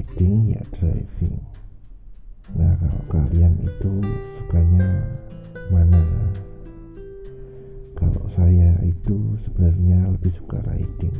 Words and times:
riding 0.00 0.56
ya 0.56 0.62
driving. 0.80 1.36
Nah 2.56 2.72
kalau 2.80 3.04
kalian 3.12 3.52
itu 3.60 3.92
sukanya 4.40 4.88
mana? 5.68 6.00
Kalau 8.00 8.24
saya 8.32 8.80
itu 8.80 9.36
sebenarnya 9.44 10.08
lebih 10.16 10.32
suka 10.40 10.56
riding. 10.64 11.12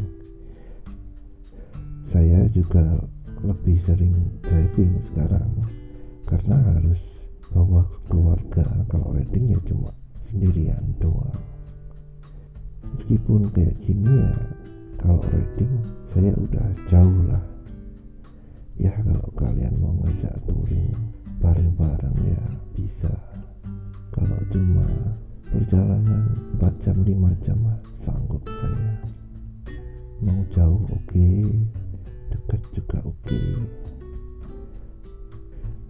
Saya 2.09 2.49
juga 2.57 3.05
lebih 3.45 3.85
sering 3.85 4.17
driving 4.49 4.97
sekarang 5.13 5.53
karena 6.25 6.57
harus 6.73 7.01
bawa 7.53 7.85
keluarga. 8.09 8.65
Kalau 8.89 9.13
riding 9.13 9.53
ya 9.53 9.61
cuma 9.69 9.93
sendirian 10.33 10.97
doang. 11.05 11.37
Meskipun 12.97 13.45
kayak 13.53 13.77
gini 13.85 14.09
ya, 14.09 14.33
kalau 15.05 15.21
riding 15.29 15.85
saya 16.17 16.33
udah 16.33 16.67
jauh 16.89 17.21
lah. 17.29 17.50
Ya 18.81 18.97
kalau 19.05 19.29
kalian 19.37 19.77
mau 19.77 19.93
ngajak 20.01 20.41
touring 20.49 20.97
bareng-bareng 21.45 22.17
ya 22.25 22.43
bisa. 22.73 23.13
Kalau 24.17 24.41
cuma 24.49 24.89
perjalanan 25.51 26.25
4 26.57 26.85
jam 26.87 26.97
5 27.05 27.45
jam 27.45 27.59
sanggup 28.07 28.43
saya 28.47 28.95
mau 30.21 30.41
jauh 30.53 30.85
oke 30.87 31.01
okay, 31.11 31.43
dekat 32.31 32.61
juga 32.77 33.03
oke 33.03 33.19
okay. 33.25 33.51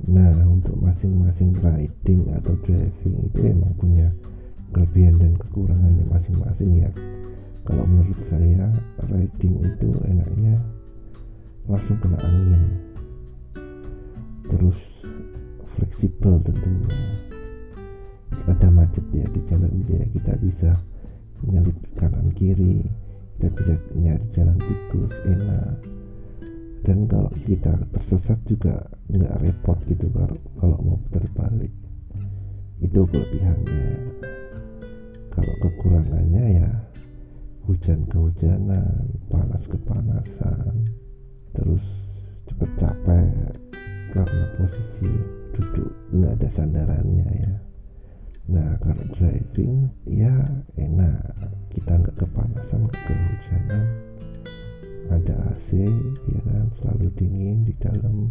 nah 0.06 0.32
untuk 0.48 0.78
masing-masing 0.80 1.52
riding 1.60 2.30
atau 2.38 2.54
driving 2.64 3.16
itu 3.26 3.40
emang 3.42 3.74
punya 3.76 4.08
kelebihan 4.72 5.18
dan 5.18 5.34
kekurangannya 5.34 6.06
masing-masing 6.08 6.88
ya 6.88 6.90
kalau 7.68 7.84
menurut 7.84 8.18
saya 8.32 8.70
riding 9.10 9.60
itu 9.66 9.88
enaknya 10.08 10.56
langsung 11.70 11.98
kena 12.02 12.18
angin. 12.26 12.62
Terus 14.50 14.78
fleksibel 15.78 16.42
tentunya. 16.42 16.98
Ada 18.50 18.66
macet 18.74 19.06
ya 19.14 19.26
di 19.30 19.40
jalan 19.46 19.70
ya 19.86 20.02
kita 20.10 20.32
bisa 20.42 20.70
menyalip 21.46 21.78
kanan 21.94 22.34
kiri 22.34 22.82
kita 23.40 23.56
bisa 23.56 23.74
nyari 23.96 24.26
jalan 24.36 24.58
tikus 24.60 25.14
enak. 25.24 25.72
Dan 26.84 27.08
kalau 27.08 27.32
kita 27.48 27.72
tersesat 27.88 28.36
juga 28.44 28.84
nggak 29.08 29.40
repot 29.40 29.78
gitu 29.88 30.12
kalau 30.12 30.36
kalau 30.60 30.76
mau 30.84 30.98
terbalik 31.08 31.72
itu 32.84 33.00
kelebihannya. 33.00 33.88
Kalau 35.32 35.54
kekurangannya 35.64 36.44
ya 36.60 36.68
hujan 37.64 38.04
kehujanan 38.12 39.08
panas 39.32 39.64
kepanasan 39.72 40.99
terus 41.54 41.84
cepet 42.46 42.70
capek 42.78 43.26
karena 44.10 44.44
posisi 44.58 45.10
duduk 45.54 45.90
nggak 46.14 46.32
ada 46.38 46.48
sandarannya 46.54 47.28
ya. 47.30 47.54
Nah 48.50 48.74
kalau 48.82 49.04
driving 49.14 49.86
ya 50.06 50.34
enak. 50.74 51.22
Kita 51.70 51.94
nggak 51.94 52.18
kepanasan 52.18 52.86
nggak 52.86 53.02
kehujanan. 53.06 53.86
Ada 55.10 55.34
AC 55.54 55.68
ya 56.30 56.40
kan 56.46 56.66
selalu 56.82 57.06
dingin 57.18 57.62
di 57.66 57.74
dalam. 57.78 58.30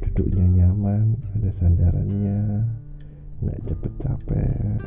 Duduknya 0.00 0.44
nyaman 0.64 1.16
ada 1.36 1.50
sandarannya. 1.60 2.68
Nggak 3.40 3.60
cepet 3.68 3.92
capek. 4.04 4.80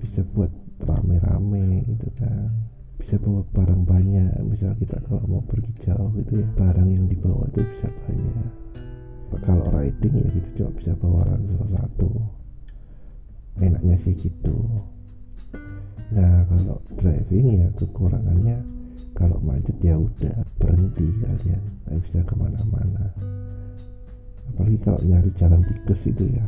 Bisa 0.00 0.20
buat 0.32 0.52
rame-rame 0.82 1.86
gitu 1.86 2.08
kan 2.18 2.71
bisa 3.00 3.16
bawa 3.16 3.40
barang 3.52 3.82
banyak 3.88 4.32
misal 4.44 4.72
kita 4.76 5.00
kalau 5.08 5.24
mau 5.28 5.42
pergi 5.44 5.72
jauh 5.84 6.10
gitu 6.20 6.40
ya 6.40 6.48
barang 6.56 6.88
yang 6.92 7.04
dibawa 7.08 7.48
itu 7.52 7.60
bisa 7.64 7.88
banyak. 8.04 8.50
Kalau 9.42 9.64
riding 9.72 10.14
ya 10.20 10.28
kita 10.28 10.48
cuma 10.60 10.70
bisa 10.76 10.92
bawa 11.00 11.20
ransel 11.24 11.64
satu. 11.72 12.10
Enaknya 13.60 13.96
sih 14.04 14.12
gitu. 14.16 14.56
Nah 16.12 16.44
kalau 16.52 16.76
driving 17.00 17.64
ya 17.64 17.68
kekurangannya 17.80 18.60
kalau 19.16 19.40
macet 19.40 19.76
ya 19.80 19.96
udah 19.96 20.44
berhenti 20.60 21.08
kalian. 21.24 21.62
Nggak 21.88 22.00
bisa 22.04 22.18
ke 22.28 22.34
mana-mana. 22.36 23.08
Apalagi 24.52 24.78
kalau 24.84 25.00
nyari 25.00 25.32
jalan 25.40 25.64
tikus 25.64 26.00
itu 26.04 26.28
ya 26.28 26.44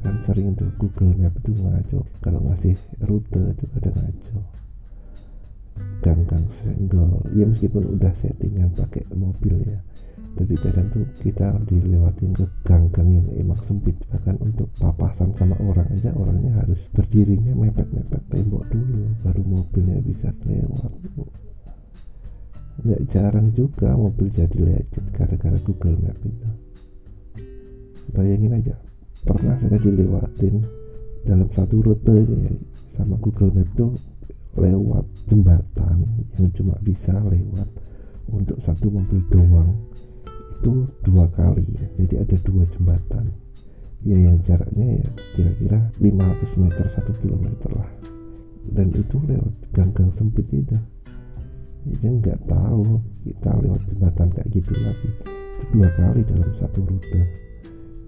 kan 0.00 0.16
sering 0.24 0.54
tuh 0.56 0.70
Google 0.78 1.12
Map 1.18 1.34
itu 1.42 1.50
ngaco. 1.60 2.00
Kalau 2.22 2.40
ngasih 2.46 2.78
rute 3.04 3.42
itu 3.58 3.64
kadang 3.74 3.98
ngaco 3.98 4.60
gang-gang 6.00 6.46
senggol. 6.62 7.20
Ya 7.36 7.44
meskipun 7.44 7.84
udah 7.98 8.12
settingan 8.20 8.72
pakai 8.76 9.04
mobil 9.14 9.60
ya. 9.64 9.80
Tapi 10.30 10.54
kadang 10.62 10.86
tuh 10.94 11.04
kita 11.20 11.58
dilewatin 11.66 12.32
ke 12.32 12.46
gang-gang 12.64 13.08
yang 13.10 13.26
emang 13.36 13.60
sempit. 13.66 13.98
Bahkan 14.08 14.38
untuk 14.40 14.70
papasan 14.78 15.34
sama 15.36 15.58
orang 15.60 15.90
aja 15.92 16.14
orangnya 16.14 16.54
harus 16.62 16.78
berdirinya 16.94 17.52
mepet-mepet 17.58 18.22
tembok 18.30 18.64
dulu 18.70 19.10
baru 19.26 19.42
mobilnya 19.42 19.98
bisa 20.06 20.30
lewat 20.46 20.92
nggak 22.80 23.02
jarang 23.12 23.52
juga 23.52 23.92
mobil 23.92 24.32
jadi 24.32 24.56
lecet 24.56 25.04
gara-gara 25.12 25.58
Google 25.60 26.00
Map 26.00 26.16
itu. 26.24 26.48
Bayangin 28.16 28.56
aja 28.56 28.74
pernah 29.20 29.54
saya 29.60 29.76
dilewatin 29.76 30.64
dalam 31.28 31.48
satu 31.52 31.84
rute 31.84 32.16
ini 32.24 32.48
ya, 32.48 32.54
sama 32.96 33.20
Google 33.20 33.52
Map 33.52 33.68
tuh 33.76 33.92
lewat 34.58 35.06
jembatan 35.30 36.02
yang 36.38 36.50
cuma 36.58 36.74
bisa 36.82 37.14
lewat 37.14 37.68
untuk 38.30 38.58
satu 38.66 38.90
mobil 38.90 39.22
doang. 39.30 39.74
Itu 40.60 40.90
dua 41.06 41.30
kali 41.32 41.64
ya 41.76 41.86
jadi 42.02 42.26
ada 42.26 42.36
dua 42.42 42.66
jembatan. 42.74 43.30
Ya 44.00 44.16
yang 44.16 44.40
jaraknya 44.48 45.04
ya 45.04 45.08
kira-kira 45.36 45.78
500 46.00 46.62
meter 46.62 46.86
satu 46.96 47.12
kilometer 47.20 47.70
lah. 47.76 47.90
Dan 48.70 48.92
itu 48.96 49.16
lewat 49.20 49.54
gang-gang 49.76 50.10
sempit 50.16 50.48
itu. 50.52 50.76
Jadi 51.80 52.06
nggak 52.20 52.44
tahu 52.48 53.00
kita 53.24 53.50
lewat 53.60 53.82
jembatan 53.92 54.28
kayak 54.32 54.48
gitu 54.52 54.72
lagi. 54.80 55.08
Itu 55.60 55.64
dua 55.76 55.88
kali 55.96 56.20
dalam 56.24 56.50
satu 56.60 56.80
rute. 56.84 57.22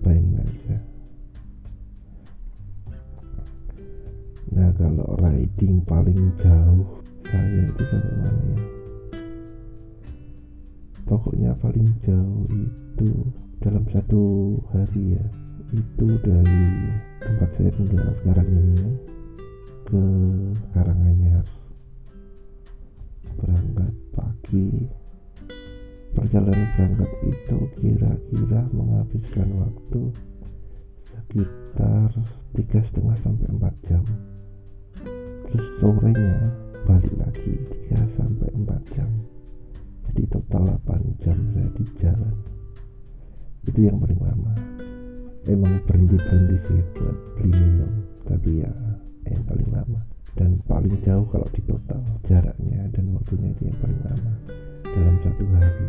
Bayangin 0.02 0.42
aja 0.42 0.91
nah 4.52 4.68
kalau 4.76 5.08
riding 5.24 5.80
paling 5.88 6.20
jauh 6.40 7.02
saya 7.24 7.64
itu 7.64 7.82
sampai 7.88 8.14
mana 8.20 8.42
ya? 8.44 8.60
Pokoknya 11.08 11.50
paling 11.60 11.88
jauh 12.04 12.44
itu 12.52 13.10
dalam 13.64 13.84
satu 13.88 14.56
hari 14.72 15.16
ya 15.16 15.26
itu 15.72 16.06
dari 16.20 16.62
tempat 17.24 17.48
saya 17.56 17.70
tinggal 17.80 18.12
sekarang 18.20 18.48
ini 18.52 18.88
ke 19.88 20.04
Karanganyar. 20.76 21.46
Berangkat 23.40 23.94
pagi. 24.12 24.69
Perjalanan 26.12 26.69
berangkat 26.76 27.10
itu 27.25 27.58
kira-kira 27.81 28.60
menghabiskan 28.76 29.48
waktu 29.56 30.02
sekitar 31.08 32.12
tiga 32.52 32.81
setengah 32.84 33.16
sampai 33.25 33.48
empat 33.48 33.75
jam 33.88 34.05
terus 35.52 35.69
sorenya 35.84 36.49
balik 36.88 37.12
lagi 37.20 37.52
3 37.93 38.16
sampai 38.16 38.49
4 38.56 38.96
jam. 38.96 39.10
Jadi 40.08 40.22
total 40.32 40.64
8 40.81 41.20
jam 41.20 41.37
saya 41.52 41.69
di 41.76 41.84
jalan. 42.00 42.34
Itu 43.69 43.81
yang 43.84 44.00
paling 44.00 44.16
lama. 44.16 44.54
Emang 45.44 45.76
berhenti-berhenti 45.84 46.56
sih 46.64 46.81
buat 46.96 47.16
beli 47.37 47.52
minum. 47.52 47.93
Tapi 48.25 48.64
ya 48.64 48.72
yang 49.28 49.44
paling 49.44 49.69
lama. 49.69 50.00
Dan 50.32 50.56
paling 50.64 50.96
jauh 51.04 51.28
kalau 51.28 51.44
di 51.52 51.60
total 51.69 52.00
jaraknya 52.25 52.88
dan 52.96 53.12
waktunya 53.12 53.52
itu 53.52 53.69
yang 53.69 53.78
paling 53.84 54.00
lama. 54.08 54.32
Dalam 54.88 55.16
satu 55.20 55.44
hari. 55.52 55.88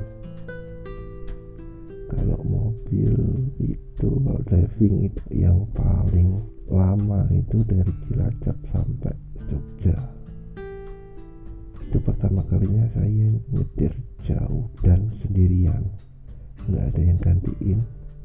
Kalau 2.14 2.40
mobil 2.46 3.16
itu 3.64 4.10
kalau 4.12 4.42
driving 4.44 5.08
itu 5.08 5.24
yang 5.32 5.64
paling 5.72 6.44
lama 6.68 7.26
itu 7.32 7.64
dari 7.66 7.94
Cilacap 8.06 8.58
sampai 8.70 9.16
Jogja. 9.50 9.98
Itu 11.84 11.98
pertama 12.02 12.42
kalinya 12.50 12.88
saya 12.96 13.30
nyetir 13.54 13.94
jauh 14.26 14.66
dan 14.82 15.12
sendirian. 15.22 15.84
Nggak 16.66 16.86
ada 16.96 17.02
yang 17.04 17.20
gantiin 17.20 17.80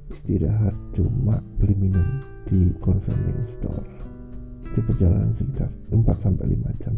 istirahat 0.08 0.76
cuma 0.96 1.42
beli 1.60 1.76
minum 1.76 2.08
di 2.48 2.72
convenience 2.80 3.52
store. 3.60 3.88
Itu 4.72 4.80
perjalanan 4.88 5.36
sekitar 5.36 5.70
4 5.90 6.24
sampai 6.24 6.46
5 6.54 6.80
jam. 6.80 6.94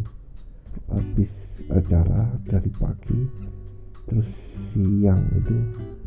Habis 0.87 1.31
acara 1.67 2.31
dari 2.47 2.71
pagi 2.71 3.19
terus 4.07 4.27
siang 4.71 5.23
itu 5.35 5.55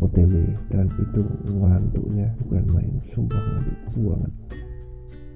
OTW 0.00 0.32
dan 0.72 0.86
itu 0.96 1.22
ngantuknya. 1.48 2.28
Bukan 2.40 2.64
main 2.72 2.94
sumpah 3.12 3.40
ngantuk 3.40 4.00
banget. 4.00 4.32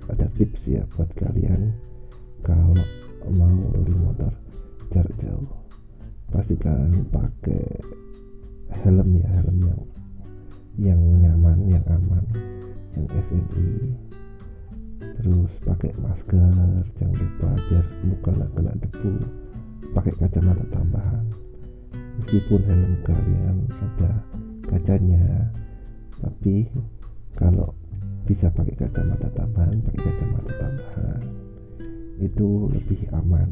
Ada 0.08 0.26
tips 0.40 0.62
ya 0.64 0.82
buat 0.96 1.12
kalian 1.20 1.76
kalau 2.42 2.74
mau 3.28 3.56
beli 3.74 3.94
motor 3.98 4.32
jarak 4.92 5.14
jauh. 5.20 5.48
Pastikan 6.28 6.92
pakai 7.08 7.64
helm 8.84 9.16
ya 9.16 9.28
helm 9.40 9.58
yang 9.64 9.82
yang 10.78 11.00
nyaman 11.24 11.58
yang 11.66 11.84
aman 11.88 12.24
yang 12.94 13.06
SNI 13.08 13.68
terus 15.18 15.50
pakai 15.66 15.90
masker 15.98 16.84
jangan 17.00 17.16
lupa 17.16 17.50
biar 17.66 17.86
muka 18.06 18.30
nggak 18.36 18.50
kena 18.54 18.72
debu. 18.82 19.12
Pakai 19.96 20.12
kacamata 20.20 20.64
tambahan. 20.68 21.26
Meskipun 22.22 22.60
helm 22.68 22.92
kalian 23.02 23.56
ada 23.72 24.12
kacanya 24.68 25.48
tapi 26.20 26.68
kalau 27.38 27.72
bisa 28.28 28.52
pakai 28.52 28.74
kacamata 28.76 29.32
tambahan 29.32 29.80
pakai 29.80 30.00
kacamata 30.04 30.52
tambahan 30.60 31.22
itu 32.18 32.70
lebih 32.74 33.00
aman. 33.14 33.50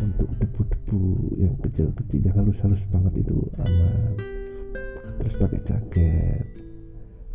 Untuk 0.00 0.28
debu-debu 0.40 1.00
yang 1.36 1.54
kecil-kecil 1.60 2.20
yang 2.24 2.36
halus-halus 2.40 2.80
banget 2.88 3.24
itu 3.24 3.36
aman. 3.60 4.16
Terus 5.20 5.34
pakai 5.36 5.60
jaket. 5.68 6.44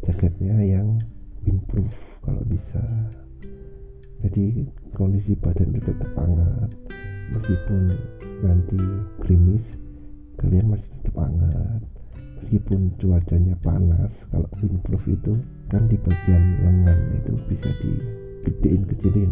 Jaketnya 0.06 0.58
yang 0.66 0.98
windproof 1.46 1.94
kalau 2.26 2.42
bisa. 2.50 2.82
Jadi 4.26 4.66
kondisi 4.98 5.38
badan 5.38 5.78
itu 5.78 5.94
tetap 5.94 6.10
hangat 6.18 6.74
meskipun 7.28 7.94
nanti 8.42 8.80
gerimis 9.22 9.66
kalian 10.42 10.74
masih 10.74 10.90
tetap 10.98 11.16
hangat. 11.22 11.82
Meskipun 12.42 12.94
cuacanya 13.02 13.56
panas 13.62 14.14
kalau 14.34 14.50
windproof 14.58 15.04
itu 15.06 15.38
kan 15.70 15.86
di 15.86 15.98
bagian 16.02 16.44
lengan 16.64 17.00
itu 17.22 17.34
bisa 17.50 17.70
digedein 17.82 18.84
kecilin 18.88 19.32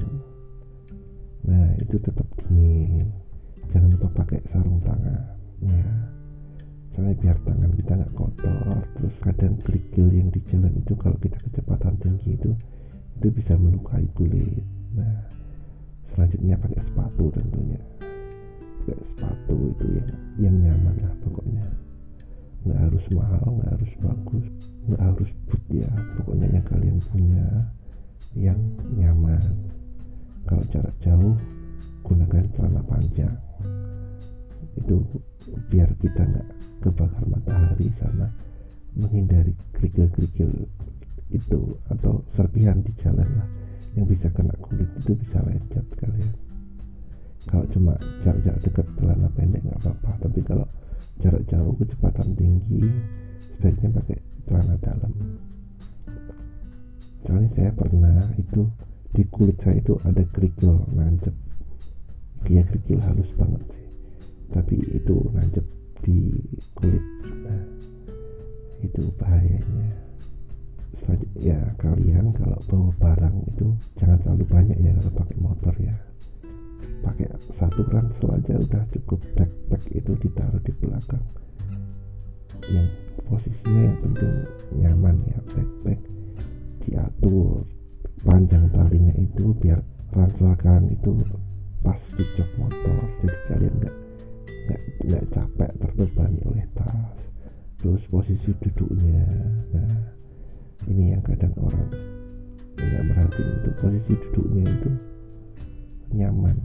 itu 1.96 2.12
tetap 2.12 2.28
dingin 2.44 3.08
jangan 3.72 3.88
lupa 3.96 4.24
pakai 4.24 4.44
sarung 4.52 4.84
tangan 4.84 5.24
ya. 5.64 5.88
Soalnya 6.92 7.16
biar 7.24 7.38
tangan 7.48 7.72
kita 7.72 7.92
nggak 7.96 8.14
kotor 8.16 8.84
terus 9.00 9.16
kadang 9.24 9.56
kerikil 9.64 10.08
yang 10.12 10.28
di 10.28 10.44
jalan 10.48 10.76
itu 10.76 10.92
kalau 11.00 11.16
kita 11.24 11.40
kecepatan 11.40 11.96
tinggi 12.04 12.36
itu 12.36 12.52
itu 13.20 13.28
bisa 13.32 13.56
melukai 13.56 14.04
kulit. 14.20 14.60
Nah 14.96 15.24
selanjutnya 16.12 16.60
pakai 16.60 16.84
sepatu 16.84 17.32
tentunya. 17.32 17.80
Pakai 18.84 18.96
sepatu 19.16 19.56
itu 19.72 19.86
yang 19.96 20.10
yang 20.36 20.56
nyaman 20.68 20.96
lah 21.00 21.14
pokoknya. 21.24 21.66
Nggak 22.68 22.80
harus 22.92 23.06
mahal 23.16 23.46
nggak 23.56 23.72
harus 23.72 23.94
bagus 24.04 24.46
nggak 24.86 25.02
harus 25.02 25.30
boot 25.48 25.64
ya 25.72 25.90
pokoknya 26.20 26.48
yang 26.60 26.66
kalian 26.68 26.98
punya 27.08 27.48
yang 28.36 28.60
nyaman. 29.00 29.44
Kalau 30.46 30.64
jarak 30.70 30.94
jauh 31.02 31.36
gunakan 32.06 32.46
celana 32.54 32.82
panjang. 32.86 33.36
Itu 34.78 35.02
biar 35.74 35.90
kita 35.98 36.22
nggak 36.22 36.48
kebakar 36.86 37.26
matahari 37.26 37.90
sama 37.98 38.30
menghindari 38.96 39.52
kerikil-kerikil 39.74 40.70
itu 41.34 41.62
atau 41.90 42.22
serpihan 42.38 42.78
di 42.86 42.94
jalan 43.02 43.26
lah. 43.26 43.50
Yang 43.98 44.20
bisa 44.20 44.28
kena 44.36 44.54
kulit 44.62 44.90
itu 45.02 45.12
bisa 45.18 45.42
lecet 45.42 45.86
kalian. 45.98 46.34
Kalau 47.46 47.66
cuma 47.72 47.94
jarak-jarak 48.26 48.62
dekat 48.62 48.88
celana 48.98 49.30
pendek 49.34 49.62
nggak 49.64 49.80
apa-apa 49.86 50.12
tapi 50.28 50.40
kalau 50.42 50.68
jarak 51.22 51.46
jauh 51.48 51.74
kecepatan 51.78 52.30
tinggi 52.36 52.84
sebaiknya 53.56 53.90
pakai 54.02 54.18
celana 54.46 54.76
dalam. 54.82 55.14
Soalnya 57.26 57.50
saya 57.58 57.72
pernah 57.74 58.18
itu 58.38 58.62
di 59.16 59.24
kulit 59.32 59.58
saya 59.64 59.80
itu 59.80 59.96
ada 60.04 60.22
kerikil 60.36 60.84
nancep 60.92 61.34
dia 62.46 62.62
kerikil 62.64 63.02
halus 63.02 63.30
banget 63.36 63.64
sih. 63.74 63.88
Tapi 64.54 64.76
itu 64.94 65.16
nancep 65.34 65.66
di 66.06 66.30
kulit 66.78 67.02
nah 67.42 67.62
itu 68.86 69.02
bahayanya. 69.18 69.90
Ya 71.38 71.62
kalian 71.78 72.34
kalau 72.34 72.58
bawa 72.66 72.90
barang 72.98 73.38
itu 73.54 73.68
jangan 74.02 74.18
terlalu 74.26 74.46
banyak 74.50 74.78
ya 74.82 74.92
kalau 74.98 75.14
pakai 75.22 75.38
motor 75.38 75.74
ya. 75.78 75.96
Pakai 77.06 77.30
satu 77.62 77.86
ransel 77.90 78.30
aja 78.34 78.54
udah 78.58 78.84
cukup. 78.90 79.20
Backpack 79.38 79.84
itu 79.94 80.12
ditaruh 80.26 80.62
di 80.66 80.74
belakang. 80.82 81.22
Yang 82.66 82.88
posisinya 83.30 83.82
yang 83.86 83.98
penting 84.02 84.34
nyaman 84.82 85.16
ya 85.30 85.40
backpack 85.54 86.00
diatur. 86.86 87.66
Panjang 88.26 88.66
talinya 88.74 89.14
itu 89.22 89.54
biar 89.62 89.86
ransel 90.18 90.58
kalian 90.58 90.90
itu 90.90 91.14
pas 91.86 92.02
di 92.18 92.26
jok 92.34 92.50
motor 92.58 93.06
jadi 93.22 93.38
kalian 93.54 93.74
nggak 93.78 93.96
nggak 94.66 94.82
nggak 95.06 95.24
capek 95.30 95.72
terbebani 95.78 96.42
oleh 96.50 96.66
tas 96.74 97.14
terus 97.86 98.02
posisi 98.10 98.50
duduknya. 98.66 99.22
Nah 99.70 99.94
ini 100.90 101.14
yang 101.14 101.22
kadang 101.22 101.54
orang 101.62 101.86
nggak 102.74 103.04
merhatiin 103.06 103.62
itu 103.62 103.70
posisi 103.78 104.14
duduknya 104.18 104.64
itu 104.66 104.92
nyaman 106.18 106.58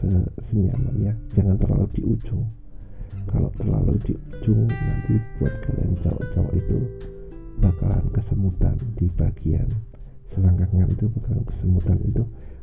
se 0.00 0.08
senyaman 0.48 0.96
ya. 1.04 1.12
Jangan 1.36 1.60
terlalu 1.60 1.86
di 1.92 2.02
ujung. 2.08 2.48
Kalau 3.28 3.52
terlalu 3.60 4.00
di 4.00 4.14
ujung 4.16 4.64
nanti 4.64 5.20
buat 5.36 5.52
kalian 5.68 5.92
cowok-cowok 6.00 6.52
itu 6.56 6.78
bakalan 7.60 8.04
kesemutan 8.16 8.76
di 8.96 9.12
bagian 9.12 9.68
selangkangan 10.34 10.88
itu 10.90 11.06
bakalan 11.12 11.44
kesemutan 11.46 11.98
itu. 12.06 12.22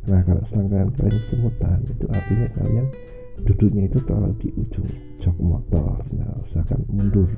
Nah 0.09 0.19
kalau 0.27 0.43
selangkangan 0.51 0.89
kalian 0.99 1.19
kesemutan 1.27 1.79
itu 1.87 2.05
artinya 2.11 2.47
kalian 2.59 2.87
duduknya 3.43 3.83
itu 3.87 3.99
terlalu 4.03 4.33
di 4.41 4.49
ujung 4.59 4.89
jok 5.23 5.37
motor. 5.39 6.03
Nah 6.11 6.29
usahakan 6.47 6.81
mundur. 6.91 7.29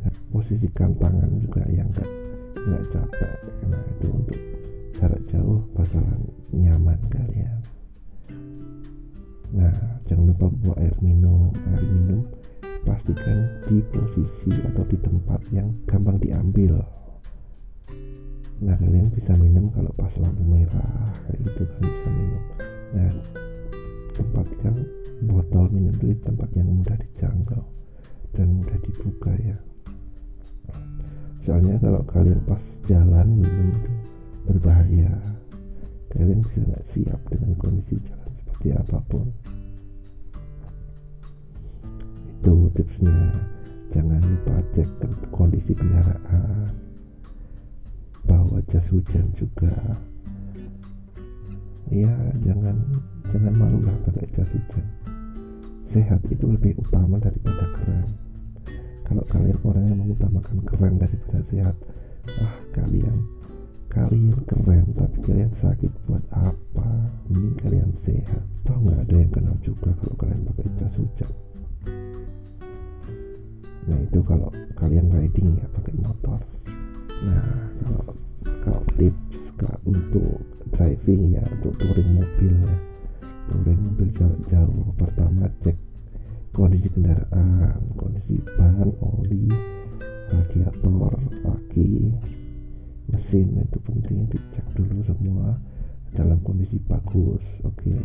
Nah, 0.00 0.14
posisikan 0.32 0.96
tangan 0.96 1.28
juga 1.40 1.62
yang 1.68 1.88
enggak 1.92 2.10
nggak 2.56 2.84
capek. 2.92 3.36
Nah 3.68 3.82
itu 3.96 4.06
untuk 4.08 4.40
jarak 4.96 5.22
jauh 5.32 5.60
bakalan 5.72 6.20
nyaman 6.52 7.00
kalian. 7.08 7.58
Nah 9.56 9.74
jangan 10.08 10.24
lupa 10.28 10.46
bawa 10.60 10.74
air 10.84 10.96
minum. 11.00 11.48
Air 11.72 11.84
minum 11.88 12.20
pastikan 12.84 13.60
di 13.68 13.84
posisi 13.92 14.52
atau 14.64 14.84
di 14.88 14.96
tempat 15.04 15.40
yang 15.52 15.68
gampang 15.84 16.16
diambil 16.16 16.80
nah 18.60 18.76
kalian 18.76 19.08
bisa 19.16 19.32
minum 19.40 19.72
kalau 19.72 19.88
pas 19.96 20.12
lampu 20.20 20.44
merah 20.44 21.08
kayak 21.24 21.38
gitu 21.48 21.62
kan 21.64 21.80
bisa 21.80 22.10
minum. 22.12 22.42
Nah 22.92 23.12
tempatkan 24.12 24.74
botol 25.24 25.64
minum 25.72 25.94
itu 25.96 26.12
tempat 26.20 26.48
yang 26.52 26.68
mudah 26.68 26.96
dijangkau 27.00 27.64
dan 28.36 28.46
mudah 28.60 28.76
dibuka 28.84 29.32
ya. 29.40 29.56
Soalnya 31.48 31.80
kalau 31.80 32.04
kalian 32.04 32.40
pas 32.44 32.60
jalan 32.84 33.28
minum 33.40 33.68
itu 33.80 33.92
berbahaya. 34.44 35.12
Kalian 36.12 36.44
bisa 36.44 36.60
nggak 36.60 36.84
siap 36.92 37.20
dengan 37.32 37.56
kondisi 37.56 37.96
jalan 38.04 38.30
seperti 38.44 38.68
apa 38.76 38.98
pun. 39.08 39.26
Itu 42.44 42.68
tipsnya. 42.76 43.16
Jangan 43.90 44.20
lupa 44.22 44.56
cek 44.76 44.90
kondisi 45.34 45.72
kendaraan 45.74 46.89
bawa 48.24 48.60
jas 48.68 48.84
hujan 48.92 49.26
juga. 49.36 49.72
Ya 51.90 52.14
jangan 52.46 52.76
jangan 53.34 53.54
malu 53.56 53.78
lah 53.82 53.96
pakai 54.06 54.26
jas 54.36 54.48
hujan. 54.50 54.86
Sehat 55.90 56.22
itu 56.30 56.46
lebih 56.46 56.78
utama 56.78 57.18
daripada 57.18 57.66
keren. 57.74 58.08
Kalau 59.02 59.24
kalian 59.26 59.58
orang 59.66 59.84
yang 59.90 59.98
mengutamakan 59.98 60.58
keren 60.62 60.94
daripada 61.02 61.42
sehat 61.50 61.76
ah 62.38 62.54
kalian 62.78 63.26
kalian 63.90 64.38
keren 64.46 64.86
tapi 64.94 65.18
kalian 65.26 65.50
sakit 65.58 65.90
buat 66.06 66.22
apa? 66.30 66.88
Mending 67.26 67.58
kalian 67.58 67.90
sehat. 68.06 68.44
Toh 68.62 68.78
nggak 68.78 69.02
ada 69.08 69.14
yang 69.18 69.32
kenal 69.34 69.56
juga 69.66 69.90
kalau 69.98 70.14
kalian 70.14 70.46
pakai 70.46 70.70
jas 70.78 70.94
hujan. 70.94 71.32
Nah 73.90 73.98
itu 73.98 74.20
kalau 74.22 74.50
kalian 74.78 75.10
riding 75.10 75.58
ya 75.58 75.66
pakai 75.74 75.94
motor 75.98 76.38
nah 77.24 77.44
kalau 77.84 78.04
kalau 78.64 78.82
tips 78.96 79.40
untuk 79.84 80.40
driving 80.72 81.36
ya 81.36 81.44
untuk 81.58 81.74
touring 81.80 82.10
mobil 82.16 82.54
ya. 82.54 82.76
Touring 83.50 83.80
mobil 83.80 84.08
jarak 84.16 84.40
jauh. 84.48 84.86
Pertama 84.96 85.44
cek 85.64 85.76
kondisi 86.50 86.88
kendaraan 86.90 87.78
kondisi 87.94 88.42
ban 88.58 88.90
oli 89.00 89.46
radiator 90.30 91.14
aki 91.46 92.10
mesin 93.10 93.48
itu 93.58 93.78
penting 93.86 94.26
dicek 94.30 94.66
dulu 94.74 95.02
semua 95.06 95.58
dalam 96.14 96.38
kondisi 96.42 96.78
bagus 96.86 97.42
oke. 97.62 97.78
Okay. 97.78 97.98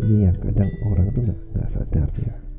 ini 0.00 0.24
yang 0.24 0.36
kadang 0.40 0.72
orang 0.88 1.12
tuh 1.12 1.24
nggak 1.28 1.68
sadar 1.76 2.08
ya 2.24 2.49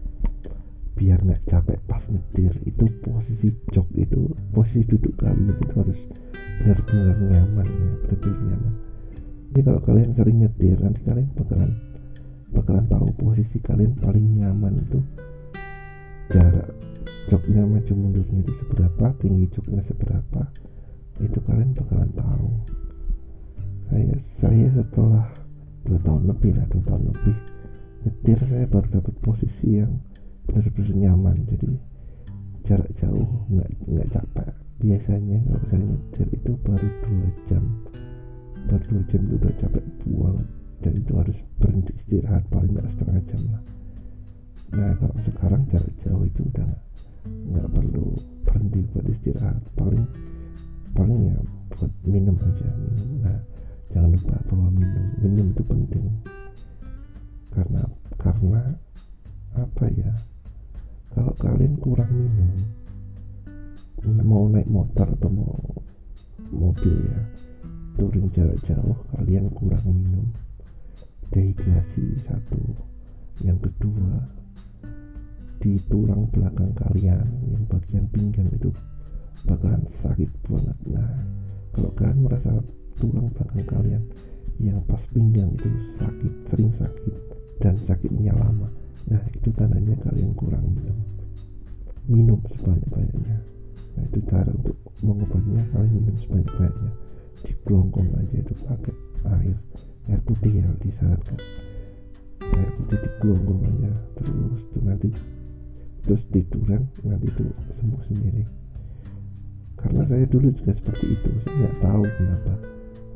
biar 0.95 1.19
nggak 1.23 1.41
capek 1.47 1.79
pas 1.87 2.03
nyetir. 2.11 2.53
Itu 2.67 2.85
posisi 3.03 3.49
jok 3.71 3.87
itu 3.95 4.31
posisi 4.51 4.83
duduk 4.87 5.15
kalian 5.19 5.55
itu 5.55 5.65
harus 5.75 5.99
benar-benar 6.61 7.17
nyaman 7.17 7.67
ya 7.67 7.89
benar-benar 8.05 8.39
nyaman. 8.47 8.73
Jadi 9.51 9.59
kalau 9.67 9.81
kalian 9.83 10.11
sering 10.15 10.37
nyetir 10.39 10.77
nanti 10.79 11.01
kalian 11.03 11.29
bakalan 11.35 11.71
bakalan 12.51 12.85
tahu 12.87 13.07
posisi 13.19 13.57
kalian 13.59 13.93
paling 13.99 14.25
nyaman 14.39 14.73
itu. 14.83 14.99
Jarak 16.31 16.69
joknya 17.27 17.67
maju 17.67 17.93
mundurnya 17.95 18.39
itu 18.43 18.53
seberapa 18.63 19.05
tinggi 19.19 19.45
joknya 19.51 19.83
seberapa 19.83 20.41
itu 21.19 21.39
kalian 21.43 21.71
bakalan 21.75 22.11
tahu. 22.15 22.49
Saya 23.91 24.15
saya 24.39 24.67
setelah 24.71 25.27
dua 25.83 25.99
tahun 26.05 26.23
lebih 26.29 26.55
lah 26.55 26.65
dua 26.71 26.83
tahun 26.87 27.03
lebih 27.11 27.37
nyetir 28.01 28.39
saya 28.49 28.65
baru 28.65 28.87
dapat 29.01 29.15
posisi 29.21 29.81
yang 29.81 29.93
benar-benar 30.47 30.95
nyaman. 30.95 31.37
Jadi 31.49 31.69
jarak 32.65 32.91
jauh 33.01 33.29
nggak 33.51 33.69
nggak 33.89 34.09
capek. 34.13 34.49
Biasanya 34.81 35.37
kalau 35.45 35.63
saya 35.69 35.81
nyetir 35.85 36.27
itu 36.33 36.51
baru 36.65 36.87
dua 37.05 37.29
jam. 37.49 37.63
Baru 38.65 38.83
dua 38.89 39.01
jam 39.09 39.21
itu 39.27 39.35
udah 39.37 39.53
capek 39.61 39.85
buang. 40.05 40.39
Dan 40.81 40.93
itu 40.97 41.13
harus 41.13 41.37
berhenti 41.61 41.93
istirahat 42.01 42.41
paling 42.49 42.73
nggak 42.73 42.89
setengah 42.97 43.21
jam 43.29 43.41
lah. 43.53 43.63
Nah 44.71 44.91
kalau 44.97 45.17
sekarang 45.27 45.61
jarak 45.69 45.93
jauh 46.01 46.25
itu 46.25 46.41
udah 46.49 46.69
nggak 47.53 47.67
perlu 47.69 48.05
berhenti 48.47 48.79
buat 48.89 49.05
istirahat. 49.05 49.61
Paling 49.77 50.03
paling 50.97 51.19
ya 51.29 51.37
buat 51.77 51.91
minum 52.01 52.35
aja 52.41 52.67
minum. 52.81 53.09
Nah 53.21 53.37
jangan 53.93 54.09
lupa 54.17 54.35
bahwa 54.49 54.67
minum 54.73 55.05
minum 55.21 55.45
itu 55.53 55.63
penting. 55.69 56.05
Karena 57.53 57.81
karena 58.17 58.61
kalian 61.51 61.75
kurang 61.83 62.11
minum. 62.15 62.51
Mau 64.23 64.47
naik 64.47 64.71
motor 64.71 65.03
atau 65.19 65.27
mau 65.27 65.51
mobil 66.47 66.95
ya. 66.95 67.21
Touring 67.99 68.31
jarak 68.31 68.55
jauh 68.63 68.95
kalian 69.11 69.51
kurang 69.51 69.83
minum. 69.83 70.31
Dehidrasi 71.27 72.23
satu. 72.23 72.55
Yang 73.43 73.67
kedua 73.67 74.31
di 75.59 75.75
tulang 75.91 76.25
belakang 76.31 76.71
kalian 76.73 77.27
yang 77.51 77.63
bagian 77.67 78.07
pinggang 78.15 78.47
itu 78.55 78.71
bakalan 79.43 79.83
sakit 79.99 80.31
banget. 80.47 80.77
Nah 80.87 81.19
kalau 81.75 81.91
kalian 81.99 82.23
merasa 82.23 82.63
tulang 82.95 83.27
belakang 83.35 83.67
kalian 83.67 84.03
yang 84.63 84.79
pas 84.87 85.03
pinggang 85.11 85.51
itu 85.59 85.69
sakit 85.99 86.33
sering 86.47 86.71
sakit 86.79 87.15
dan 87.59 87.75
sakitnya 87.81 88.33
lama 88.37 88.69
nah 89.09 89.21
itu 89.33 89.49
tandanya 89.57 89.97
kalian 90.05 90.29
kurang 90.37 90.61
minum 90.69 90.93
minum 92.09 92.39
sebanyak-banyaknya. 92.57 93.37
Nah 93.97 94.03
itu 94.07 94.19
cara 94.29 94.49
untuk 94.49 94.77
mengobatinya 95.03 95.63
kalian 95.75 95.91
minum 95.93 96.15
sebanyak-banyaknya. 96.17 96.91
Di 97.41 97.53
gelongkong 97.65 98.09
aja 98.17 98.35
itu 98.37 98.53
pakai 98.65 98.93
air 99.21 99.57
air 100.09 100.21
putih 100.25 100.51
ya 100.61 100.65
disarankan 100.81 101.37
air 102.41 102.69
putih 102.73 102.97
di 102.97 103.09
gelongkong 103.21 103.61
aja 103.69 103.91
terus 104.17 104.61
itu 104.65 104.79
nanti 104.81 105.09
terus 106.01 106.21
tiduran 106.33 106.81
nanti 107.05 107.25
itu 107.29 107.43
sembuh 107.77 108.01
sendiri. 108.09 108.43
Karena 109.77 110.01
saya 110.05 110.25
dulu 110.29 110.47
juga 110.53 110.71
seperti 110.77 111.05
itu 111.17 111.29
saya 111.45 111.53
nggak 111.57 111.75
tahu 111.81 112.03
kenapa 112.05 112.53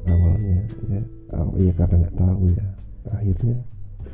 awalnya 0.10 0.60
ya. 0.90 1.02
Oh, 1.36 1.58
ya 1.58 1.74
karena 1.74 1.96
nggak 2.06 2.18
tahu 2.18 2.44
ya. 2.54 2.66
Akhirnya 3.06 3.58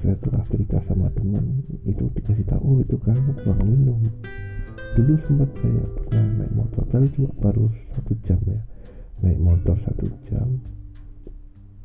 setelah 0.01 0.44
cerita 0.48 0.78
sama 0.88 1.08
teman 1.13 1.62
itu 1.86 2.08
dikasih 2.18 2.48
tahu 2.48 2.63
oh 2.63 2.78
itu 2.80 2.96
kamu 3.04 3.32
kurang 3.44 3.62
minum 3.68 4.00
dulu 4.96 5.13
sempat 5.24 5.50
saya 5.60 5.84
pernah 5.96 6.25
naik 6.44 6.54
motor 6.56 6.84
tapi 6.92 7.08
cuma 7.16 7.32
baru 7.40 7.66
satu 7.96 8.13
jam 8.28 8.40
ya. 8.46 8.60
Naik 9.22 9.40
motor 9.40 9.78
satu 9.86 10.06
jam 10.28 10.48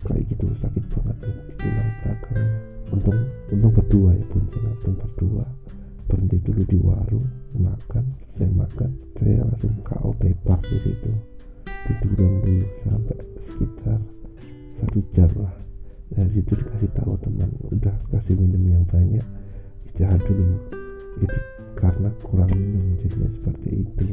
kayak 0.07 0.23
gitu 0.31 0.47
sakit 0.62 0.85
banget 0.93 1.16
ya, 1.26 1.35
di 1.35 1.52
tulang 1.59 1.90
belakang. 2.02 2.49
Untung 2.95 3.19
untung 3.50 3.73
berdua 3.75 4.11
ya 4.14 4.25
bonceng 4.31 4.64
untung 4.71 4.97
berdua. 4.99 5.45
Berhenti 6.07 6.38
dulu 6.38 6.62
di 6.71 6.78
warung 6.78 7.26
makan 7.59 8.05
saya 8.38 8.50
makan 8.55 8.90
saya 9.19 9.43
langsung 9.43 9.75
KO 9.83 10.11
tepar 10.23 10.61
di 10.66 10.78
situ. 10.85 11.12
Tiduran 11.87 12.33
dulu 12.43 12.66
sampai 12.87 13.19
sekitar 13.47 14.00
satu 14.83 14.99
jam 15.14 15.31
lah. 15.38 15.55
Dari 16.14 16.31
situ 16.38 16.52
dikasih 16.55 16.90
tahu 16.95 17.19
teman 17.19 17.50
udah 17.75 17.97
kasih 18.14 18.38
minum 18.38 18.62
yang 18.71 18.85
banyak 18.87 19.26
istirahat 19.90 20.23
dulu. 20.23 20.47
Itu 21.19 21.55
karena 21.76 22.09
kurang 22.25 22.50
minum 22.56 22.97
jadinya 23.04 23.28
seperti 23.37 23.68
itu. 23.85 24.04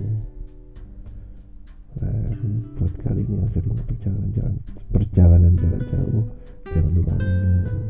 Nah, 1.93 2.36
buat 2.75 2.93
kali 3.05 3.22
ini 3.24 3.39
yang 3.39 3.50
sering 3.55 3.77
perjalanan 3.86 4.29
jalan 4.36 4.55
perjalanan 4.91 5.53
jarak 5.55 5.84
jauh 5.93 6.25
jangan 6.67 6.91
lupa 6.98 7.13
minum. 7.22 7.86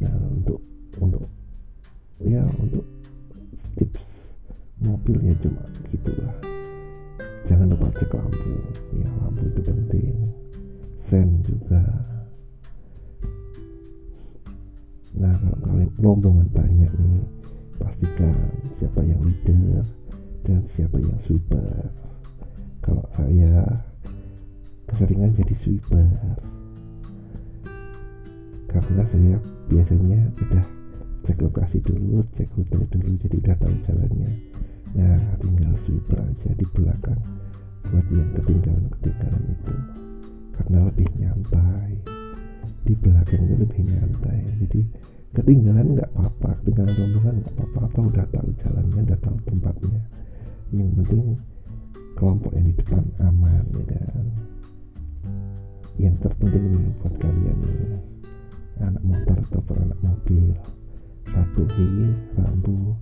Nah 0.00 0.16
untuk 0.34 0.60
untuk 0.98 1.24
ya 2.20 2.42
untuk 2.58 2.84
tips 3.78 4.02
mobil 4.82 5.16
ya 5.24 5.34
cuma 5.40 5.64
sweeper 25.60 26.06
karena 28.70 29.02
saya 29.10 29.36
biasanya 29.66 30.20
udah 30.38 30.66
cek 31.26 31.38
lokasi 31.42 31.78
dulu 31.82 32.22
cek 32.38 32.48
rute 32.54 32.86
dulu 32.90 33.10
jadi 33.18 33.36
udah 33.42 33.56
tahu 33.58 33.74
jalannya. 33.86 34.30
Nah 34.94 35.18
tinggal 35.42 35.74
sweeper 35.86 36.18
aja 36.22 36.50
di 36.54 36.66
belakang 36.74 37.20
buat 37.90 38.06
yang 38.14 38.30
ketinggalan 38.38 38.86
ketinggalan 38.98 39.44
itu. 39.50 39.74
Karena 40.54 40.78
lebih 40.86 41.08
nyantai. 41.18 41.92
Di 42.86 42.94
belakang 42.94 43.40
itu 43.46 43.54
lebih 43.58 43.80
nyantai. 43.90 44.38
Jadi 44.62 44.80
ketinggalan 45.34 45.86
nggak 45.98 46.10
apa-apa. 46.14 46.50
Ketinggalan 46.62 46.94
rombongan 46.94 47.34
nggak 47.42 47.54
apa-apa. 47.58 47.78
Atau 47.90 48.02
udah 48.06 48.26
tahu 48.30 48.48
jalannya 48.62 49.00
udah 49.02 49.18
tahu 49.18 49.36
tempatnya. 49.50 50.00
Yang 50.70 50.90
penting 51.02 51.22
kelompok 52.14 52.52
yang 52.54 52.66
di 52.70 52.74
depan 52.78 53.04
aman 53.22 53.64
ya 53.74 53.84
kan 53.86 54.26
yang 56.00 56.16
terpenting 56.24 56.96
buat 57.04 57.12
kalian 57.20 57.60
anak 58.80 59.04
motor 59.04 59.36
ataupun 59.52 59.76
anak 59.84 60.00
mobil. 60.00 60.56
Patuhi 61.28 62.16
rambu 62.40 62.96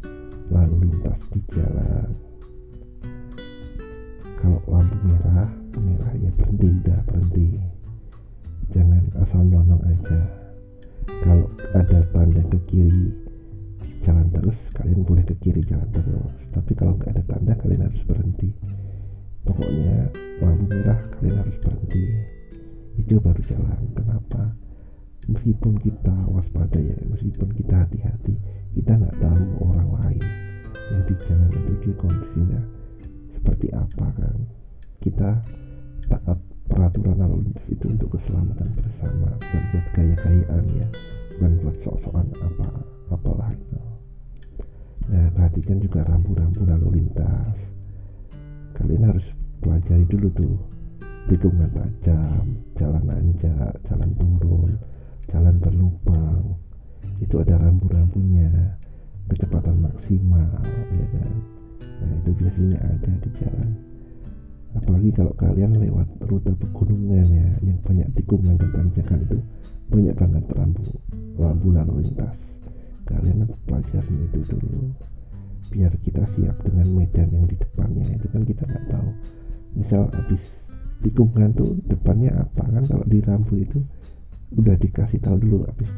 lalu 0.50 0.90
lintas 0.90 1.20
di 1.30 1.40
jalan. 1.54 2.10
Kalau 4.42 4.58
lampu 4.66 4.98
merah 5.06 5.46
merah 5.78 6.12
ya 6.18 6.30
berhenti 6.34 6.66
udah 6.82 7.00
berhenti. 7.06 7.48
Jangan 8.74 9.04
asal 9.22 9.46
nyonong 9.46 9.82
aja. 9.86 10.20
Kalau 11.06 11.46
ada 11.78 11.98
tanda 12.10 12.42
ke 12.50 12.58
kiri 12.66 13.14
jalan 14.02 14.26
terus 14.34 14.58
kalian 14.74 15.06
boleh 15.06 15.22
ke 15.22 15.38
kiri 15.38 15.62
jalan 15.62 15.86
terus. 15.94 16.34
Tapi 16.50 16.74
kalau 16.74 16.98
nggak 16.98 17.14
ada 17.14 17.22
tanda 17.30 17.54
kalian 17.62 17.86
harus 17.86 18.02
berhenti. 18.02 18.50
Pokoknya 19.46 20.10
lampu 20.42 20.66
merah 20.66 20.98
kalian 21.14 21.38
harus 21.38 21.56
berhenti 21.62 22.37
itu 22.98 23.22
baru 23.22 23.42
jalan. 23.46 23.80
Kenapa? 23.94 24.42
Meskipun 25.28 25.76
kita 25.84 26.16
waspada 26.32 26.80
ya 26.80 26.96
meskipun 27.04 27.52
kita 27.52 27.84
hati-hati 27.84 28.32
kita 28.72 28.96
nggak 28.96 29.16
tahu 29.20 29.44
orang 29.60 29.88
lain 30.00 30.24
yang 30.88 31.02
di 31.04 31.14
jalan 31.28 31.50
itu 31.52 31.72
dia 31.84 31.94
kondisinya 32.00 32.62
seperti 33.36 33.66
apa 33.76 34.06
kan? 34.18 34.36
Kita 35.04 35.30
taat 36.08 36.38
peraturan 36.68 37.16
lalu 37.20 37.48
lintas 37.48 37.66
itu 37.68 37.86
untuk 37.92 38.16
keselamatan 38.16 38.68
bersama 38.76 39.28
bukan 39.36 39.62
buat 39.72 39.86
gaya-gayaan 39.96 40.64
ya 40.76 40.88
bukan 41.36 41.52
buat 41.62 41.76
sok-sokan 41.84 42.26
apa 42.40 42.68
apalah 43.12 43.50
itu. 43.52 43.80
Nah 45.08 45.28
perhatikan 45.32 45.78
juga 45.80 46.04
rambu-rambu 46.08 46.64
lalu 46.64 47.04
lintas. 47.04 47.56
Kalian 48.76 49.12
harus 49.12 49.26
pelajari 49.60 50.04
dulu 50.08 50.28
tuh 50.32 50.56
tikungan 51.28 51.70
tajam 51.76 52.44
jalan 52.80 53.04
nanjak 53.04 53.72
jalan 53.84 54.10
turun 54.16 54.72
jalan 55.28 55.56
berlubang. 55.60 56.56
Itu 57.20 57.44
ada 57.44 57.60
rambu-rambunya 57.60 58.78
kecepatan 59.28 59.76
maksimal 59.84 60.48
ya 60.96 61.06
kan? 61.12 61.32
Nah 61.84 62.10
itu 62.24 62.30
biasanya 62.32 62.78
ada 62.80 63.12
di 63.20 63.30
jalan. 63.36 63.70
Apalagi 64.76 65.10
kalau 65.12 65.32
kalian 65.36 65.72
lewat 65.76 66.08
rute 66.28 66.52
pegunungan 66.56 67.28
ya 67.28 67.48
yang 67.60 67.78
banyak 67.84 68.08
tikungan 68.16 68.56
dan 68.56 68.70
tanjakan 68.72 69.20
itu 69.28 69.38
banyak 69.88 70.14
banget 70.16 70.44
lampu 70.56 70.84
lampu 71.36 71.68
lalu 71.72 72.08
lintas. 72.08 72.36
Kalian 73.08 73.48
pelajarin 73.68 74.16
itu 74.32 74.40
dulu. 74.52 74.92
Biar 75.68 75.92
kita 76.00 76.24
siap 76.36 76.56
dengan 76.64 76.88
medan 76.96 77.28
yang 77.32 77.44
di 77.44 77.56
depannya 77.56 78.16
itu 78.16 78.26
kan 78.32 78.42
kita 78.44 78.64
nggak 78.64 78.86
tahu. 78.88 79.10
Misal 79.76 80.08
habis 80.12 80.40
tikungan 81.04 81.54
tuh 81.54 81.78
depannya 81.86 82.34
apa? 82.34 82.64
Kan 82.66 82.84
kalau 82.86 83.06
di 83.06 83.18
lampu 83.22 83.62
itu 83.62 83.78
udah 84.58 84.74
dikasih 84.80 85.20
tahu 85.20 85.36
dulu 85.38 85.68
habis 85.68 85.90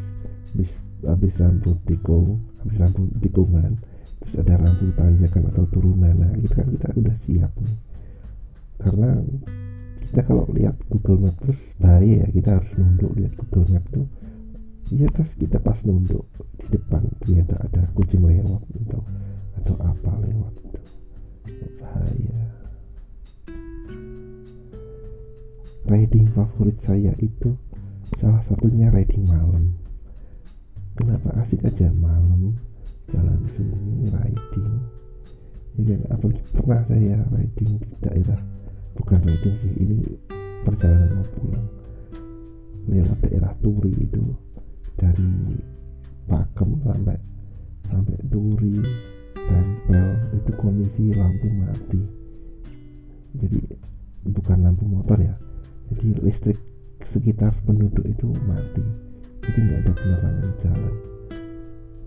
habis 0.52 0.70
habis 1.06 1.32
lampu 1.38 1.70
tikung 1.86 2.42
habis 2.60 2.76
lampu 2.82 3.06
tikungan 3.22 3.78
terus 4.20 4.34
ada 4.42 4.60
lampu 4.60 4.90
tanjakan 4.96 5.42
atau 5.54 5.64
turunan. 5.72 6.14
Nah 6.14 6.32
itu 6.36 6.52
kan 6.52 6.66
kita 6.68 6.88
udah 6.92 7.16
siap 7.24 7.52
nih. 7.56 7.76
Karena 8.80 9.10
kita 10.10 10.20
kalau 10.26 10.44
lihat 10.52 10.76
Google 10.90 11.28
Map 11.28 11.36
terus 11.40 11.60
bahaya 11.78 12.26
ya 12.26 12.28
kita 12.32 12.58
harus 12.58 12.70
nunduk 12.76 13.12
lihat 13.16 13.32
Google 13.38 13.66
Map 13.72 13.84
tuh. 13.94 14.06
Iya 14.90 15.06
terus 15.14 15.30
kita 15.38 15.56
pas 15.62 15.78
nunduk 15.86 16.26
di 16.58 16.66
depan 16.74 17.06
ternyata 17.22 17.54
ada 17.62 17.86
kucing 17.94 18.26
lewat 18.26 18.62
atau 18.84 19.00
atau 19.62 19.76
apa 19.86 20.10
lewat 20.26 20.54
bahaya 21.78 22.59
riding 25.90 26.30
favorit 26.38 26.78
saya 26.86 27.10
itu 27.18 27.50
salah 28.22 28.38
satunya 28.46 28.94
riding 28.94 29.26
malam. 29.26 29.74
Kenapa 30.94 31.34
asik 31.42 31.66
aja 31.66 31.90
malam? 31.98 32.54
Jalan 33.10 33.42
sunyi 33.58 34.06
riding. 34.06 34.70
Ya 35.82 35.98
kan? 35.98 36.00
Apalagi 36.14 36.42
pernah 36.54 36.82
saya 36.86 37.18
riding? 37.34 37.70
Di 37.82 37.96
daerah 38.06 38.40
bukan 38.94 39.18
riding 39.18 39.54
sih 39.66 39.72
ini 39.82 39.98
perjalanan 40.62 41.10
mau 41.18 41.26
pulang. 41.34 41.68
Lewat 42.86 43.18
daerah 43.26 43.52
Turi 43.58 43.90
itu. 43.98 44.22
Dari 44.94 45.58
Pakem 46.30 46.70
sampai 46.86 47.18
sampai 47.90 48.18
Turi 48.30 48.78
tempel 49.34 50.08
itu 50.38 50.52
kondisi 50.54 51.04
lampu 51.18 51.50
mati. 51.50 52.02
Jadi 53.42 53.58
bukan 54.30 54.58
lampu 54.62 54.86
motor 54.86 55.18
ya 55.18 55.34
jadi 55.90 56.06
listrik 56.22 56.58
sekitar 57.10 57.52
penduduk 57.66 58.06
itu 58.06 58.30
mati. 58.46 58.84
Jadi 59.46 59.58
nggak 59.58 59.80
ada 59.82 59.92
penerangan 59.98 60.50
jalan. 60.62 60.94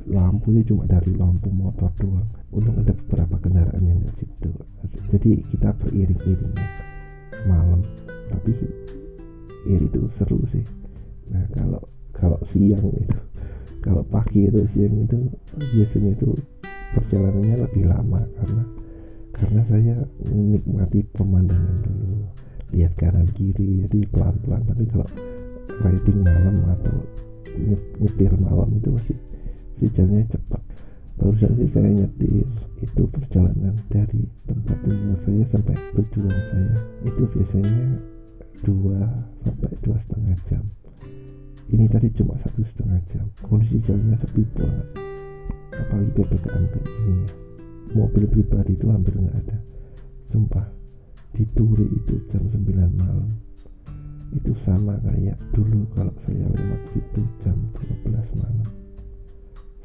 Lampu 0.03 0.47
itu 0.55 0.75
cuma 0.75 0.83
dari 0.87 1.11
lampu 1.15 1.49
motor 1.51 1.91
doang. 1.99 2.27
Untung 2.51 2.79
ada 2.79 2.91
beberapa 2.95 3.35
kendaraan 3.39 3.83
yang 3.83 3.99
dari 4.03 4.15
situ 4.19 4.51
jadi 5.13 5.31
kita 5.53 5.69
beriring-iring 5.77 6.57
malam. 7.45 7.81
Tapi 8.33 8.51
ya 9.69 9.77
itu 9.77 10.09
seru 10.17 10.41
sih. 10.49 10.65
Nah 11.29 11.45
kalau 11.53 11.81
kalau 12.13 12.39
siang 12.49 12.81
itu 12.97 13.17
kalau 13.83 14.01
pagi 14.09 14.49
itu 14.49 14.65
siang 14.73 15.05
itu 15.05 15.17
biasanya 15.53 16.11
itu 16.17 16.29
perjalanannya 16.97 17.57
lebih 17.61 17.83
lama 17.89 18.21
karena 18.41 18.63
karena 19.33 19.61
saya 19.65 19.95
menikmati 20.29 21.05
pemandangan 21.13 21.77
dulu 21.85 22.29
lihat 22.73 22.93
kanan 22.97 23.29
kiri 23.37 23.85
jadi 23.85 23.99
pelan-pelan. 24.09 24.65
Tapi 24.65 24.83
kalau 24.89 25.07
riding 25.85 26.19
malam 26.25 26.57
atau 26.73 26.97
nyetir 28.01 28.33
malam 28.41 28.69
itu 28.77 28.89
masih 28.89 29.17
si 29.77 29.85
jalannya 29.93 30.25
cepat. 30.33 30.61
Barusan 31.13 31.53
sih 31.61 31.69
saya 31.69 31.89
nyetir 31.93 32.49
itu 32.81 33.03
perjalanan 33.07 33.77
dari 33.87 34.25
tempat 34.49 34.77
tinggal 34.81 35.17
saya 35.23 35.43
sampai 35.53 35.75
tujuan 35.95 36.37
saya. 36.51 36.75
Itu 37.05 37.21
biasanya 37.29 37.85
dua 38.65 38.99
sampai 39.45 39.71
dua 39.85 39.97
setengah 40.03 40.35
jam. 40.49 40.63
Ini 41.69 41.85
tadi 41.89 42.07
cuma 42.17 42.35
satu 42.41 42.61
setengah 42.65 42.99
jam. 43.13 43.25
Kondisi 43.45 43.79
jalannya 43.85 44.17
sepi 44.19 44.43
banget. 44.57 44.87
Apalagi 45.73 46.11
ppkm 46.11 46.63
kayak 46.69 46.85
gini 46.85 47.13
ya. 47.23 47.31
Mobil 47.93 48.25
pribadi 48.25 48.73
itu 48.73 48.89
hampir 48.89 49.13
nggak 49.13 49.37
ada. 49.45 49.57
Sumpah 50.33 50.65
di 51.33 51.43
Turi 51.57 51.89
itu 51.89 52.15
jam 52.29 52.45
9 52.45 52.61
malam. 52.93 53.29
Itu 54.33 54.53
sama 54.65 54.97
kayak 55.01 55.37
dulu 55.53 55.85
kalau 55.93 56.13
saya 56.25 56.45
lewat 56.45 56.81
situ 56.93 57.21
jam 57.41 57.57
12 58.05 58.39
malam. 58.39 58.69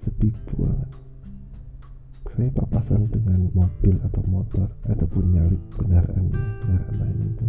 Sepi 0.04 0.28
banget. 0.54 0.90
Saya 2.36 2.48
papasan 2.54 3.10
dengan 3.10 3.50
mobil 3.50 3.96
atau 4.04 4.22
motor 4.28 4.68
ataupun 4.86 5.24
nyalip 5.34 5.62
kendaraan 5.74 6.30
kendaraan 6.30 6.96
lain 7.00 7.18
itu. 7.34 7.46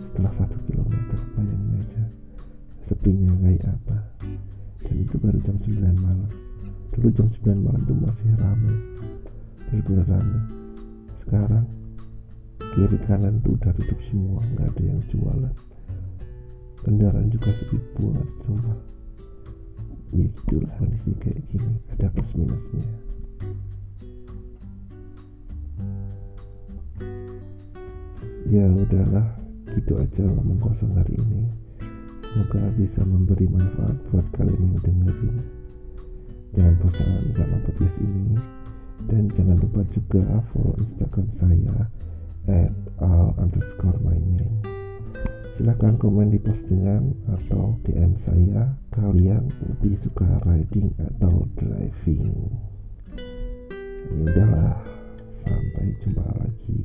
Setelah 0.00 0.32
satu 0.38 0.56
kilometer 0.70 1.18
bayangin 1.34 1.82
aja 1.82 2.04
sepinya 2.88 3.32
kayak 3.42 3.66
apa. 3.68 3.98
Dan 4.86 4.96
itu 5.02 5.14
baru 5.20 5.38
jam 5.42 5.56
9 5.60 5.82
malam. 6.00 6.30
Dulu 6.96 7.08
jam 7.12 7.28
9 7.28 7.66
malam 7.66 7.82
itu 7.82 7.94
masih 7.98 8.30
ramai 8.38 8.78
benar-benar 9.82 10.44
sekarang 11.26 11.66
kiri 12.74 12.98
kanan 13.06 13.38
tuh 13.46 13.54
udah 13.54 13.70
tutup 13.78 14.00
semua 14.10 14.42
nggak 14.42 14.66
ada 14.66 14.82
yang 14.82 15.00
jualan. 15.06 15.54
Kendaraan 16.82 17.30
juga 17.30 17.54
sepi 17.54 17.78
banget 17.94 18.28
sumpah 18.42 18.78
ya 20.14 20.26
gitulah 20.30 20.70
kondisi 20.78 21.10
kayak 21.22 21.38
gini 21.50 21.74
ada 21.94 22.06
plus 22.10 22.32
minusnya. 22.34 22.86
Ya 28.50 28.66
udahlah 28.70 29.26
gitu 29.74 29.92
aja 29.98 30.22
ngomong 30.26 30.58
kosong 30.58 30.98
hari 30.98 31.14
ini. 31.14 31.46
Semoga 32.26 32.66
bisa 32.74 33.06
memberi 33.06 33.46
manfaat 33.46 33.94
buat 34.10 34.26
kalian 34.34 34.74
yang 34.74 34.82
dengerin. 34.82 35.36
Jangan 36.58 36.74
bosan 36.82 37.22
sama 37.38 37.56
podcast 37.66 37.96
ini. 38.02 38.34
Dan 39.06 39.30
jangan 39.38 39.58
lupa 39.62 39.82
juga 39.94 40.42
follow 40.50 40.74
instagram 40.78 41.28
saya 41.38 41.90
at 42.48 42.72
al 43.00 43.32
underscore 43.40 43.96
my 44.04 44.16
name. 44.16 44.60
Silahkan 45.54 45.94
komen 46.02 46.34
di 46.34 46.38
postingan 46.42 47.14
atau 47.30 47.78
DM 47.86 48.18
saya. 48.26 48.74
Kalian 48.90 49.46
lebih 49.62 49.96
suka 50.02 50.26
riding 50.42 50.90
atau 50.98 51.46
driving? 51.54 52.30
Ya 54.04 54.18
udahlah 54.18 54.76
sampai 55.46 55.86
jumpa 56.02 56.26
lagi 56.42 56.82